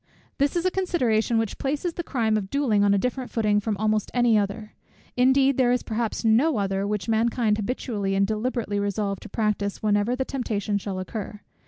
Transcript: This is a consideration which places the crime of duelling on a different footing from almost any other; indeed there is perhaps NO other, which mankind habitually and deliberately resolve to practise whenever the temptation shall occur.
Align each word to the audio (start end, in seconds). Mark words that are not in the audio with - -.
This 0.39 0.55
is 0.55 0.65
a 0.65 0.71
consideration 0.71 1.37
which 1.37 1.59
places 1.59 1.93
the 1.93 2.01
crime 2.01 2.35
of 2.35 2.49
duelling 2.49 2.83
on 2.83 2.91
a 2.91 2.97
different 2.97 3.29
footing 3.29 3.59
from 3.59 3.77
almost 3.77 4.09
any 4.15 4.35
other; 4.35 4.73
indeed 5.15 5.57
there 5.59 5.71
is 5.71 5.83
perhaps 5.83 6.25
NO 6.25 6.57
other, 6.57 6.87
which 6.87 7.07
mankind 7.07 7.57
habitually 7.59 8.15
and 8.15 8.25
deliberately 8.25 8.79
resolve 8.79 9.19
to 9.19 9.29
practise 9.29 9.83
whenever 9.83 10.15
the 10.15 10.25
temptation 10.25 10.79
shall 10.79 10.97
occur. 10.97 11.39